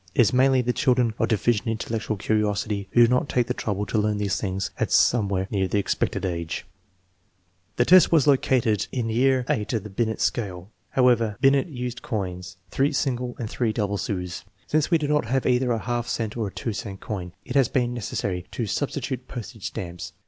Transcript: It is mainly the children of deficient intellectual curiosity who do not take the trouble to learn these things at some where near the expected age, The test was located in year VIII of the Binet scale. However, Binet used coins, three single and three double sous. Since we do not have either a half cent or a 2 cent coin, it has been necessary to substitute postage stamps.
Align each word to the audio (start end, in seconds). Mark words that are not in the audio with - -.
It 0.15 0.21
is 0.21 0.33
mainly 0.33 0.63
the 0.63 0.73
children 0.73 1.13
of 1.19 1.27
deficient 1.27 1.67
intellectual 1.67 2.17
curiosity 2.17 2.89
who 2.93 3.03
do 3.03 3.07
not 3.07 3.29
take 3.29 3.45
the 3.45 3.53
trouble 3.53 3.85
to 3.85 3.99
learn 3.99 4.17
these 4.17 4.41
things 4.41 4.71
at 4.79 4.89
some 4.91 5.29
where 5.29 5.47
near 5.51 5.67
the 5.67 5.77
expected 5.77 6.25
age, 6.25 6.65
The 7.75 7.85
test 7.85 8.11
was 8.11 8.25
located 8.25 8.87
in 8.91 9.09
year 9.09 9.45
VIII 9.47 9.67
of 9.73 9.83
the 9.83 9.91
Binet 9.91 10.19
scale. 10.19 10.71
However, 10.89 11.37
Binet 11.39 11.67
used 11.67 12.01
coins, 12.01 12.57
three 12.71 12.93
single 12.93 13.35
and 13.37 13.47
three 13.47 13.71
double 13.71 13.99
sous. 13.99 14.43
Since 14.65 14.89
we 14.89 14.97
do 14.97 15.07
not 15.07 15.25
have 15.25 15.45
either 15.45 15.71
a 15.71 15.77
half 15.77 16.07
cent 16.07 16.35
or 16.35 16.47
a 16.47 16.51
2 16.51 16.73
cent 16.73 16.99
coin, 16.99 17.33
it 17.45 17.53
has 17.55 17.67
been 17.69 17.93
necessary 17.93 18.47
to 18.53 18.65
substitute 18.65 19.27
postage 19.27 19.67
stamps. 19.67 20.13